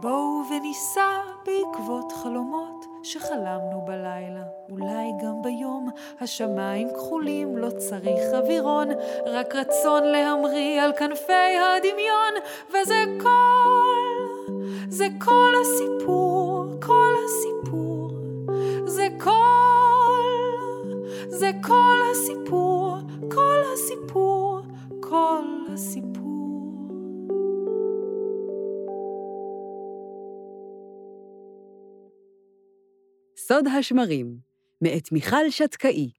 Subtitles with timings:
[0.00, 5.88] בואו וניסע בעקבות חלומות שחלמנו בלילה, אולי גם ביום.
[6.20, 8.88] השמיים כחולים, לא צריך אווירון,
[9.26, 12.34] רק רצון להמריא על כנפי הדמיון,
[12.68, 14.36] וזה כל,
[14.88, 18.10] זה כל הסיפור, כל הסיפור,
[18.86, 19.30] זה כל,
[21.28, 22.96] זה כל הסיפור,
[23.34, 24.60] כל הסיפור,
[25.00, 25.44] כל
[25.74, 26.09] הסיפור.
[33.52, 34.38] סוד השמרים,
[34.82, 36.10] מאת מיכל שתקאי.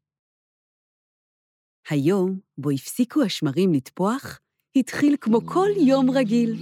[1.90, 4.40] היום, בו הפסיקו השמרים לטפוח,
[4.76, 6.56] התחיל כמו כל יום רגיל.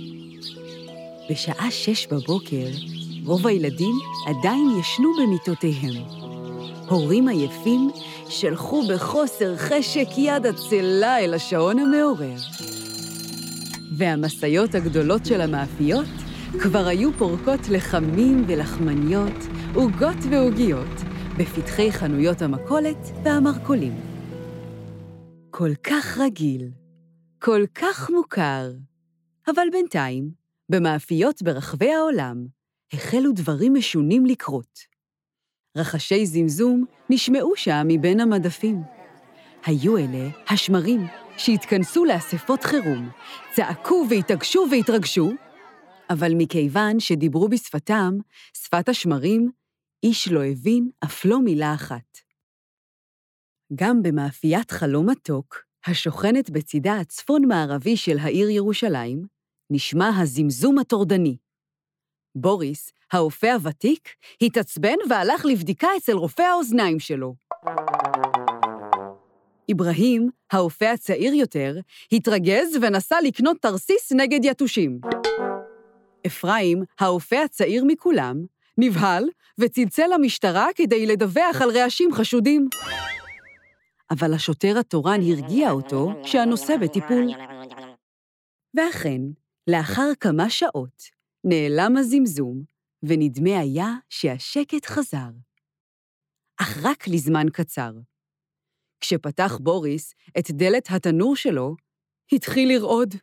[1.32, 2.68] בשעה שש בבוקר,
[3.26, 3.96] רוב הילדים
[4.28, 6.04] עדיין ישנו במיטותיהם.
[6.90, 7.90] הורים עייפים
[8.30, 12.38] שלחו בחוסר חשק יד עצלה אל השעון המעורר.
[13.98, 19.44] והמשאיות הגדולות של המאפיות כבר היו פורקות לחמים ולחמניות,
[19.76, 21.02] עוגות ועוגיות,
[21.38, 23.94] בפתחי חנויות המכולת והמרכולים.
[25.50, 26.70] כל כך רגיל,
[27.40, 28.72] כל כך מוכר,
[29.48, 30.32] אבל בינתיים,
[30.70, 32.46] במאפיות ברחבי העולם,
[32.94, 34.80] החלו דברים משונים לקרות.
[35.78, 38.82] רחשי זמזום נשמעו שם מבין המדפים.
[39.66, 43.10] היו אלה השמרים שהתכנסו לאספות חירום,
[43.52, 45.32] צעקו והתעגשו והתרגשו,
[46.10, 48.18] אבל מכיוון שדיברו בשפתם,
[48.54, 49.52] שפת השמרים,
[50.04, 52.18] איש לא הבין אף לא מילה אחת.
[53.76, 59.26] גם במאפיית חלום מתוק, השוכנת בצידה הצפון-מערבי של העיר ירושלים,
[59.70, 61.38] נשמע הזמזום הטורדני.
[62.36, 64.10] בוריס, האופה הוותיק,
[64.42, 67.36] התעצבן והלך לבדיקה אצל רופא האוזניים שלו.
[69.72, 71.80] אברהים, האופה הצעיר יותר,
[72.12, 75.00] התרגז ונסע לקנות תרסיס נגד יתושים.
[76.28, 78.46] אפרים, האופה הצעיר מכולם,
[78.78, 79.24] נבהל
[79.60, 82.70] וצלצל למשטרה כדי לדווח על רעשים חשודים.
[84.12, 87.28] אבל השוטר התורן הרגיע אותו שהנושא בטיפול.
[88.74, 89.22] ואכן,
[89.68, 91.04] לאחר כמה שעות,
[91.44, 92.64] נעלם הזמזום,
[93.04, 95.30] ונדמה היה שהשקט חזר.
[96.62, 97.92] אך רק לזמן קצר.
[99.00, 101.76] כשפתח בוריס את דלת התנור שלו,
[102.32, 103.16] התחיל לרעוד.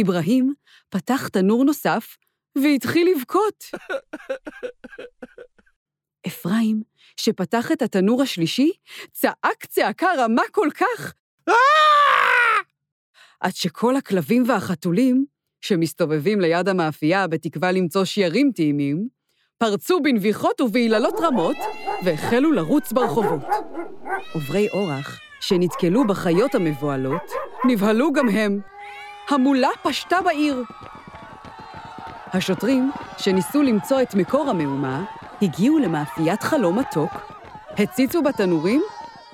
[0.00, 0.54] אברהים
[0.92, 2.16] פתח תנור נוסף
[2.62, 3.64] והתחיל לבכות.
[6.26, 6.82] אפרים,
[7.16, 8.72] שפתח את התנור השלישי,
[9.12, 11.12] צעק צעקה רמה כל כך,
[13.40, 15.24] עד שכל הכלבים והחתולים,
[15.60, 19.08] שמסתובבים ליד המאפייה בתקווה למצוא שיירים טעימים,
[19.58, 21.56] פרצו בנביחות ובעיללות רמות
[22.04, 23.42] והחלו לרוץ ברחובות.
[24.34, 27.30] עוברי אורח, שנתקלו בחיות המבוהלות,
[27.64, 28.71] נבהלו גם הם.
[29.32, 30.62] המולה פשטה בעיר.
[32.26, 35.04] השוטרים, שניסו למצוא את מקור המהומה,
[35.42, 37.10] הגיעו למאפיית חלום מתוק,
[37.78, 38.82] הציצו בתנורים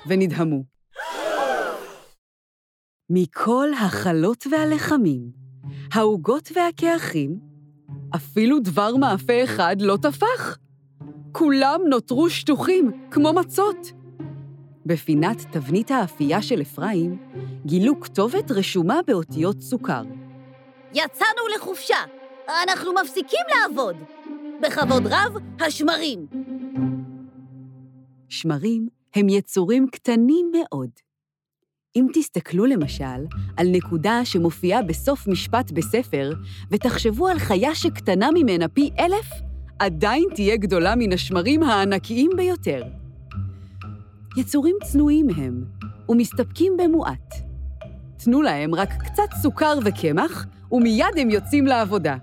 [0.07, 0.63] ונדהמו.
[3.09, 5.21] מכל החלות והלחמים,
[5.93, 7.39] העוגות והקעכים,
[8.15, 10.57] אפילו דבר מאפה אחד לא טפח.
[11.31, 13.98] כולם נותרו שטוחים, כמו מצות.
[14.89, 17.17] בפינת תבנית האפייה של אפרים,
[17.65, 20.01] גילו כתובת רשומה באותיות סוכר.
[20.93, 21.97] יצאנו לחופשה,
[22.63, 23.95] אנחנו מפסיקים לעבוד.
[24.61, 26.27] בכבוד רב, השמרים.
[28.29, 30.89] שמרים הם יצורים קטנים מאוד.
[31.95, 33.25] אם תסתכלו למשל
[33.57, 36.31] על נקודה שמופיעה בסוף משפט בספר,
[36.71, 39.27] ותחשבו על חיה שקטנה ממנה פי אלף,
[39.79, 42.98] עדיין תהיה גדולה מן השמרים הענקיים ביותר.
[44.37, 45.63] יצורים צנועים הם,
[46.09, 47.33] ומסתפקים במועט.
[48.17, 52.15] תנו להם רק קצת סוכר וקמח, ומיד הם יוצאים לעבודה.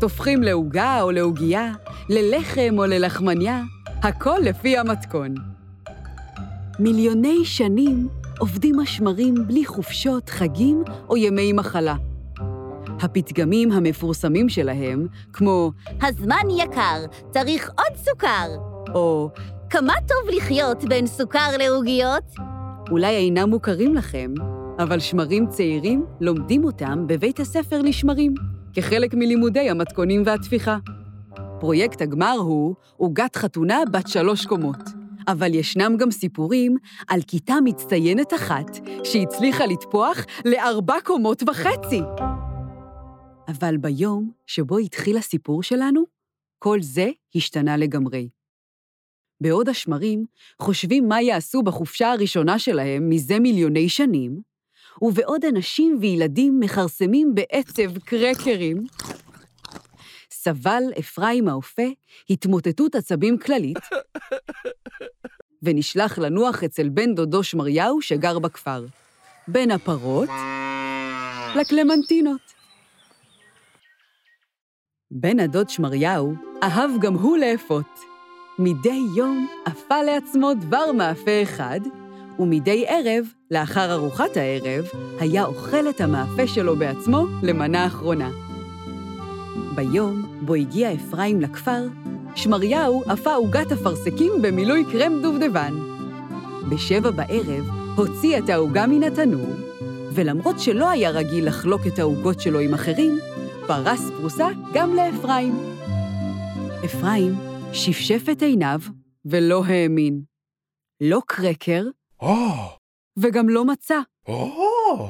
[0.00, 1.72] טופחים לעוגה או לעוגייה,
[2.08, 5.34] ללחם או ללחמניה, הכל לפי המתכון.
[6.78, 8.08] מיליוני שנים
[8.38, 11.94] עובדים השמרים בלי חופשות, חגים או ימי מחלה.
[13.00, 15.72] הפתגמים המפורסמים שלהם, כמו
[16.02, 18.48] הזמן יקר, צריך עוד סוכר.
[18.94, 19.30] או
[19.74, 22.24] כמה טוב לחיות בין סוכר לעוגיות?
[22.90, 24.34] אולי אינם מוכרים לכם,
[24.78, 28.34] אבל שמרים צעירים לומדים אותם בבית הספר לשמרים,
[28.74, 30.78] כחלק מלימודי המתכונים והטפיחה.
[31.60, 34.80] פרויקט הגמר הוא עוגת חתונה בת שלוש קומות.
[35.28, 36.76] אבל ישנם גם סיפורים
[37.08, 42.00] על כיתה מצטיינת אחת שהצליחה לטפוח לארבע קומות וחצי.
[43.48, 46.04] אבל ביום שבו התחיל הסיפור שלנו,
[46.58, 48.43] כל זה השתנה לגמרי.
[49.40, 50.24] בעוד השמרים
[50.62, 54.40] חושבים מה יעשו בחופשה הראשונה שלהם מזה מיליוני שנים,
[55.02, 58.84] ובעוד אנשים וילדים מכרסמים בעצב קרקרים,
[60.30, 61.86] סבל אפרים האופה
[62.30, 63.78] התמוטטות עצבים כללית,
[65.62, 68.86] ונשלח לנוח אצל בן דודו שמריהו שגר בכפר.
[69.48, 70.28] בין הפרות
[71.56, 72.40] לקלמנטינות.
[75.10, 78.13] בן הדוד שמריהו אהב גם הוא לאפות.
[78.58, 81.80] מדי יום אפה לעצמו דבר מאפה אחד,
[82.38, 84.84] ומדי ערב, לאחר ארוחת הערב,
[85.20, 88.30] היה אוכל את המאפה שלו בעצמו למנה אחרונה.
[89.74, 91.86] ביום בו הגיע אפרים לכפר,
[92.34, 95.74] שמריהו אפה עוגת אפרסקים במילוי קרם דובדבן.
[96.68, 99.50] בשבע בערב הוציא את העוגה מן התנור,
[100.12, 103.18] ולמרות שלא היה רגיל לחלוק את העוגות שלו עם אחרים,
[103.66, 105.58] פרס פרוסה גם לאפרים.
[106.84, 108.80] אפרים שפשף את עיניו
[109.24, 110.22] ולא האמין.
[111.00, 111.84] לא קרקר
[112.20, 112.34] או,
[113.18, 113.98] וגם לא מצא.
[114.28, 115.08] או.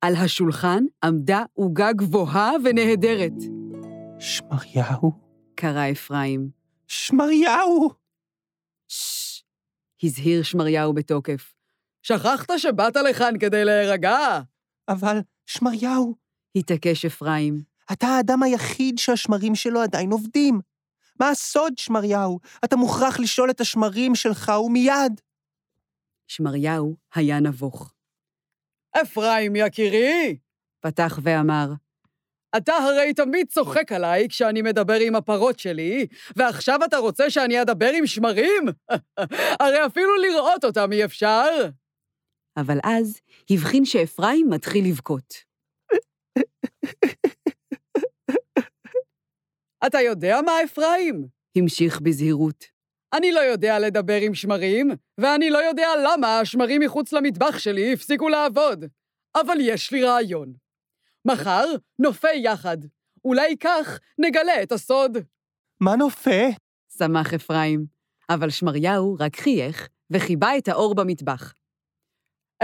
[0.00, 3.32] על השולחן עמדה עוגה גבוהה ונהדרת.
[4.18, 5.12] שמריהו?
[5.54, 6.50] קרא אפרים.
[6.86, 7.90] שמריהו!
[8.88, 9.42] ששש,
[10.02, 11.54] הזהיר שמריהו בתוקף.
[12.02, 14.18] שכחת שבאת לכאן כדי להירגע?
[14.88, 16.14] אבל, שמריהו,
[16.56, 17.62] התעקש אפרים.
[17.92, 20.60] אתה האדם היחיד שהשמרים שלו עדיין עובדים.
[21.20, 22.38] מה הסוד, שמריהו?
[22.64, 25.20] אתה מוכרח לשאול את השמרים שלך ומיד.
[26.26, 27.94] שמריהו היה נבוך.
[29.02, 30.36] אפרים יקירי,
[30.80, 31.66] פתח ואמר,
[32.56, 36.06] אתה הרי תמיד צוחק עליי כשאני מדבר עם הפרות שלי,
[36.36, 38.64] ועכשיו אתה רוצה שאני אדבר עם שמרים?
[39.60, 41.68] הרי אפילו לראות אותם אי אפשר.
[42.56, 43.20] אבל אז
[43.50, 45.34] הבחין שאפרים מתחיל לבכות.
[49.86, 51.26] אתה יודע מה, אפרים?
[51.56, 52.64] המשיך בזהירות.
[53.12, 58.28] אני לא יודע לדבר עם שמרים, ואני לא יודע למה השמרים מחוץ למטבח שלי הפסיקו
[58.28, 58.84] לעבוד.
[59.36, 60.52] אבל יש לי רעיון.
[61.24, 61.64] מחר
[61.98, 62.76] נופה יחד.
[63.24, 65.18] אולי כך נגלה את הסוד.
[65.80, 66.40] מה נופה?
[66.98, 67.86] שמח אפרים,
[68.30, 71.54] אבל שמריהו רק חייך וחיבה את האור במטבח.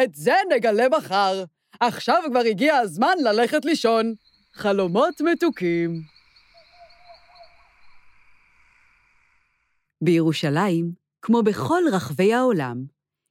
[0.05, 1.45] את זה נגלה מחר.
[1.81, 4.15] עכשיו כבר הגיע הזמן ללכת לישון.
[4.53, 6.14] חלומות מתוקים.
[10.01, 10.93] בירושלים,
[11.23, 12.85] כמו בכל רחבי העולם,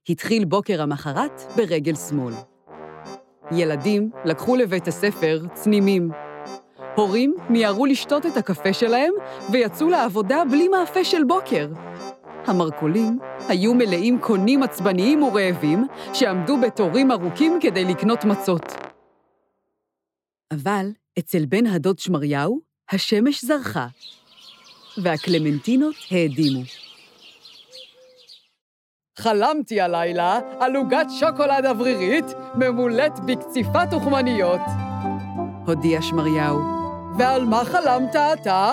[0.10, 2.34] התחיל בוקר המחרת ברגל שמאל.
[3.52, 6.12] ילדים לקחו לבית הספר צנימים.
[6.96, 9.14] הורים מיהרו לשתות את הקפה שלהם
[9.52, 11.68] ויצאו לעבודה בלי מאפה של בוקר.
[12.46, 18.74] המרכולים היו מלאים קונים עצבניים ורעבים שעמדו בתורים ארוכים כדי לקנות מצות.
[20.54, 20.88] אבל
[21.20, 22.62] אצל בן הדוד שמריהו
[22.92, 23.88] השמש זרחה,
[24.98, 26.62] והקלמנטינות האדימו.
[29.20, 32.26] חלמתי הלילה על עוגת שוקולד אוורירית
[32.56, 34.62] ממולאת בקציפת תוכמניות.
[35.66, 36.60] הודיע שמריהו.
[37.18, 38.72] ועל מה חלמת אתה?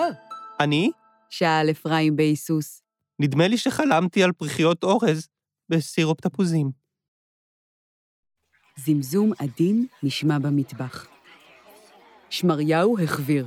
[0.61, 0.91] אני?
[1.31, 2.83] שאל אפרים בהיסוס.
[3.19, 5.29] נדמה לי שחלמתי על פריחיות אורז
[5.69, 6.71] בסירופ תפוזים.
[8.77, 11.07] זמזום עדין נשמע במטבח.
[12.31, 13.47] שמריהו החביר.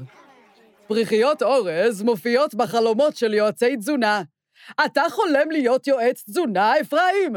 [0.94, 4.22] פריחיות אורז מופיעות בחלומות של יועצי תזונה.
[4.86, 7.34] אתה חולם להיות יועץ תזונה, אפרים?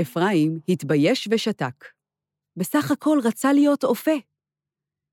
[0.00, 1.84] אפרים התבייש ושתק.
[2.56, 4.12] בסך הכל רצה להיות אופה.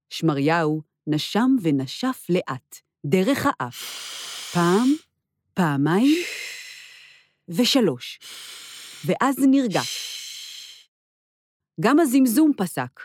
[0.10, 3.80] שמריהו נשם ונשף לאט, דרך האף.
[4.54, 4.88] פעם,
[5.54, 6.18] פעמיים
[7.50, 8.20] ושלוש.
[9.06, 9.82] ואז נרגע.
[11.82, 13.00] גם הזמזום פסק.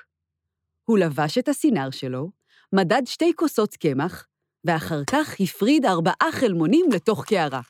[0.85, 2.36] הוא לבש את הסינר שלו,
[2.73, 4.27] מדד שתי כוסות קמח,
[4.65, 7.61] ואחר כך הפריד ארבעה חלמונים לתוך קערה.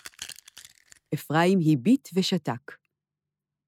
[1.14, 2.72] אפרים הביט ושתק.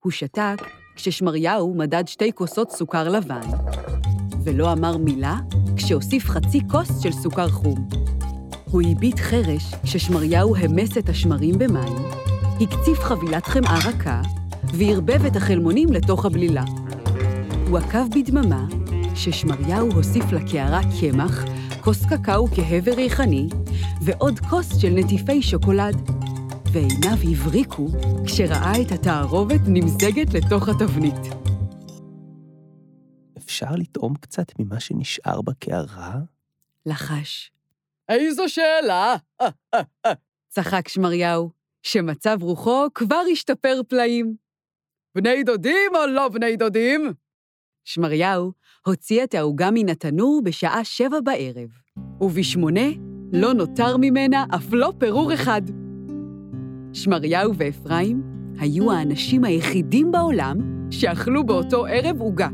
[0.05, 0.57] הוא שתק
[0.97, 3.49] כששמריהו מדד שתי כוסות סוכר לבן,
[4.45, 5.37] ולא אמר מילה
[5.77, 7.89] כשהוסיף חצי כוס של סוכר חום.
[8.65, 11.97] הוא הביט חרש כששמריהו המס את השמרים במים,
[12.61, 14.23] הקציף חבילת חמאה רכה,
[14.75, 16.65] וערבב את החלמונים לתוך הבלילה.
[17.69, 18.78] הוא עקב בדממה
[19.19, 21.45] ששמריהו הוסיף לקערה קמח,
[21.81, 23.49] כוס קקאו כהבר ריחני,
[24.05, 25.97] ועוד כוס של נטיפי שוקולד.
[26.73, 27.89] ועיניו הבריקו
[28.27, 31.35] כשראה את התערובת נמזגת לתוך התבנית.
[33.39, 36.15] אפשר לטעום קצת ממה שנשאר בקערה?
[36.87, 37.53] לחש.
[38.09, 39.17] איזו שאלה!
[40.49, 41.51] צחק שמריהו,
[41.83, 44.37] שמצב רוחו כבר השתפר פלאים.
[45.15, 47.13] בני דודים או לא בני דודים?
[47.85, 48.53] שמריהו
[48.89, 51.69] הוציא את העוגה מן התנור בשעה שבע בערב,
[52.21, 52.87] ובשמונה
[53.33, 55.63] לא נותר ממנה אף לא פירור אחד.
[56.93, 58.23] שמריהו ואפרים
[58.59, 60.57] היו האנשים היחידים בעולם
[60.91, 62.49] שאכלו באותו ערב עוגה.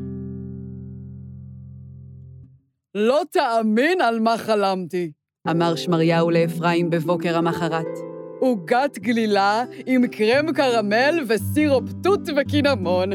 [2.95, 5.12] לא תאמין על מה חלמתי.
[5.50, 7.99] אמר שמריהו לאפרים בבוקר המחרת.
[8.41, 13.11] עוגת גלילה עם קרם קרמל וסירופ תות וקינמון.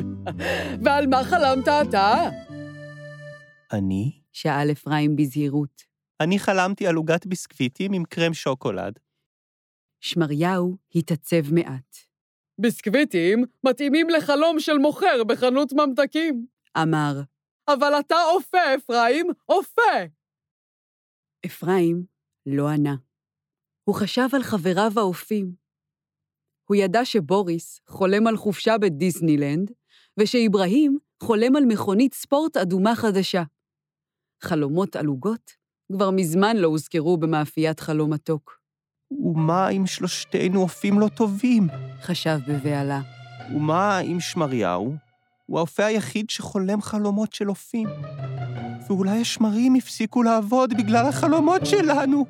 [0.83, 2.29] ועל מה חלמת אתה?
[3.73, 4.21] אני?
[4.31, 5.83] שאל אפרים בזהירות.
[6.21, 8.99] אני חלמתי על עוגת ביסקוויטים עם קרם שוקולד.
[9.99, 11.97] שמריהו התעצב מעט.
[12.61, 16.45] ביסקוויטים מתאימים לחלום של מוכר בחנות ממתקים.
[16.77, 17.21] אמר,
[17.67, 19.81] אבל אתה אופה, אפרים, אופה!
[21.45, 22.05] אפרים
[22.45, 22.95] לא ענה.
[23.83, 25.55] הוא חשב על חבריו האופים.
[26.69, 29.71] הוא ידע שבוריס חולם על חופשה בדיסנילנד,
[30.19, 33.43] ושאיברהים חולם על מכונית ספורט אדומה חדשה.
[34.43, 35.51] חלומות על עוגות
[35.91, 38.59] כבר מזמן לא הוזכרו במאפיית חלום מתוק.
[39.11, 41.67] ומה אם שלושתנו אופים לא טובים?
[42.01, 43.01] חשב בבהלה.
[43.55, 44.95] ומה אם שמריהו?
[45.45, 47.87] הוא האופה היחיד שחולם חלומות של אופים.
[48.87, 52.25] ואולי השמרים הפסיקו לעבוד בגלל החלומות שלנו.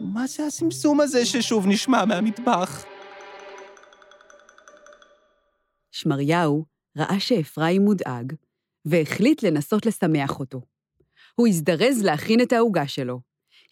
[0.00, 2.84] ומה זה הסמסום הזה ששוב נשמע מהמטבח?
[5.92, 6.64] שמריהו
[6.98, 8.32] ראה שאפרים מודאג,
[8.84, 10.73] והחליט לנסות לשמח אותו.
[11.34, 13.20] הוא הזדרז להכין את העוגה שלו,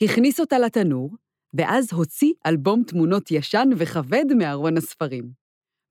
[0.02, 1.11] הכניס אותה לתנור,
[1.54, 5.31] ואז הוציא אלבום תמונות ישן וכבד מארון הספרים.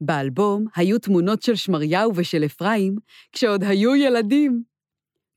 [0.01, 2.96] באלבום היו תמונות של שמריהו ושל אפרים,
[3.32, 4.63] כשעוד היו ילדים.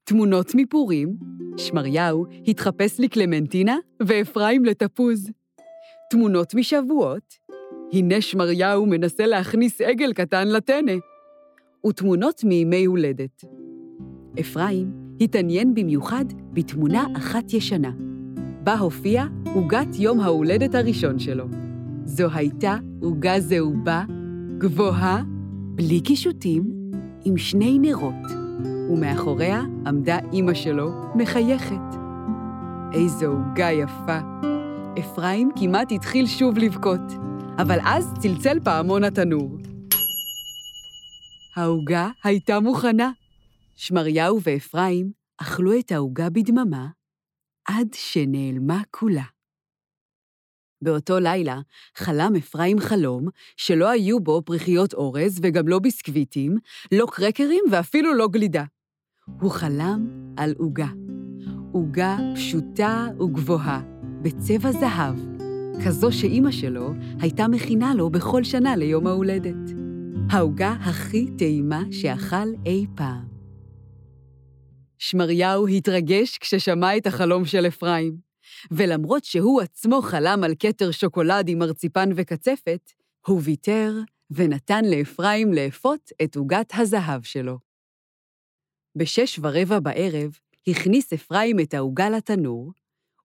[0.05, 1.17] תמונות מפורים,
[1.57, 3.77] שמריהו התחפש לקלמנטינה
[4.07, 5.31] ואפרים לתפוז.
[6.11, 7.35] תמונות משבועות,
[7.93, 10.93] הנה שמריהו מנסה להכניס עגל קטן לטנא.
[11.87, 13.45] ותמונות מימי הולדת.
[14.41, 17.91] אפרים התעניין במיוחד בתמונה אחת ישנה,
[18.65, 21.45] בה הופיעה עוגת יום ההולדת הראשון שלו.
[22.05, 24.05] זו הייתה עוגה זהובה,
[24.59, 25.23] גבוהה,
[25.75, 26.65] בלי קישוטים,
[27.25, 28.31] עם שני נרות,
[28.91, 31.97] ומאחוריה עמדה אימא שלו, מחייכת.
[32.93, 34.19] איזו עוגה יפה.
[34.99, 37.13] אפרים כמעט התחיל שוב לבכות,
[37.59, 39.59] אבל אז צלצל פעמון התנור.
[41.57, 43.11] העוגה הייתה מוכנה.
[43.77, 46.89] שמריהו ואפרים אכלו את העוגה בדממה,
[47.69, 49.25] עד שנעלמה כולה.
[50.83, 51.61] באותו לילה
[51.97, 56.57] חלם אפרים חלום שלא היו בו פריחיות אורז וגם לא ביסקוויטים,
[56.93, 58.65] לא קרקרים ואפילו לא גלידה.
[59.41, 60.89] הוא חלם על עוגה.
[61.73, 63.83] עוגה פשוטה וגבוהה,
[64.23, 65.17] בצבע זהב,
[65.87, 66.91] כזו שאימא שלו
[67.21, 69.71] הייתה מכינה לו בכל שנה ליום ההולדת.
[70.31, 73.34] העוגה הכי טעימה שאכל אי פעם.
[75.09, 78.17] שמריהו התרגש כששמע את החלום של אפרים,
[78.71, 82.91] ולמרות שהוא עצמו חלם על כתר שוקולד עם מרציפן וקצפת,
[83.27, 83.93] הוא ויתר
[84.31, 87.59] ונתן לאפרים לאפות את עוגת הזהב שלו.
[88.97, 92.73] בשש ורבע בערב הכניס אפרים את העוגה לתנור,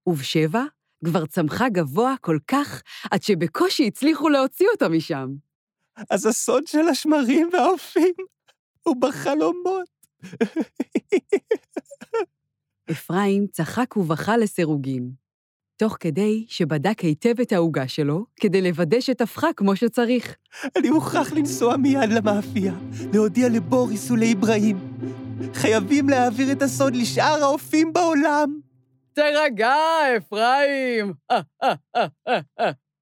[0.08, 0.64] ובשבע
[1.06, 2.82] כבר צמחה גבוה כל כך
[3.12, 5.30] עד שבקושי הצליחו להוציא אותה משם.
[6.10, 8.14] אז הסוד של השמרים והאופים
[8.84, 9.99] הוא בחלומות.
[12.92, 15.12] אפרים צחק ובכה לסירוגין,
[15.78, 20.36] תוך כדי שבדק היטב את העוגה שלו כדי לוודא שטפחה כמו שצריך.
[20.78, 22.74] אני מוכרח לנסוע מיד למאפייה,
[23.14, 24.78] להודיע לבוריס ולאיברהים.
[25.54, 28.60] חייבים להעביר את הסוד לשאר האופים בעולם.
[29.14, 29.76] תירגע,
[30.18, 31.14] אפרים!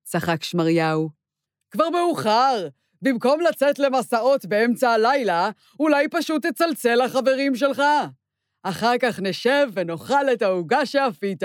[0.04, 1.10] צחק שמריהו.
[1.72, 2.68] כבר מאוחר.
[3.02, 5.50] במקום לצאת למסעות באמצע הלילה,
[5.80, 7.82] אולי פשוט תצלצל לחברים שלך.
[8.64, 11.44] אחר כך נשב ונאכל את העוגה שאפית.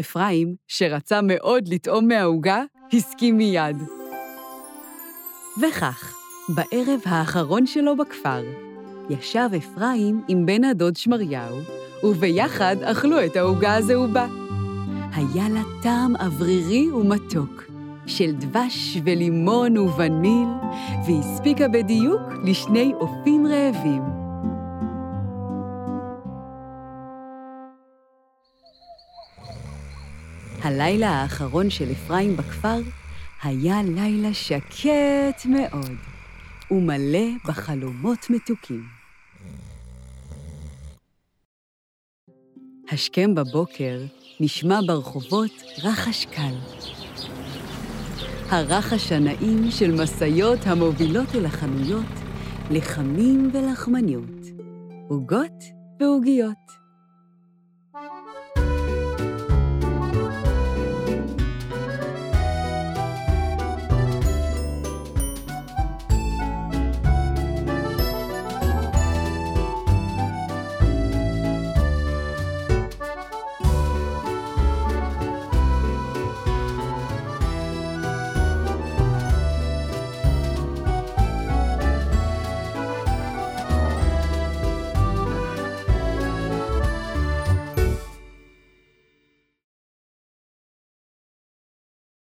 [0.00, 3.76] אפרים, שרצה מאוד לטעום מהעוגה, הסכים מיד.
[5.60, 6.14] וכך,
[6.48, 8.42] בערב האחרון שלו בכפר,
[9.10, 11.58] ישב אפרים עם בן הדוד שמריהו,
[12.02, 14.26] וביחד אכלו את העוגה הזהובה.
[15.14, 17.71] היה לה טעם אוורירי ומתוק,
[18.06, 20.48] של דבש ולימון ווניל,
[21.06, 24.02] והספיקה בדיוק לשני אופים רעבים.
[30.62, 32.80] הלילה האחרון של אפרים בכפר
[33.42, 35.96] היה לילה שקט מאוד
[36.70, 38.84] ומלא בחלומות מתוקים.
[42.92, 44.00] השכם בבוקר
[44.40, 46.54] נשמע ברחובות רחש קל.
[48.52, 52.12] הרחש הנעים של משאיות המובילות אל החנויות
[52.70, 54.46] לחמים ולחמניות,
[55.08, 55.64] עוגות
[56.00, 56.81] ועוגיות.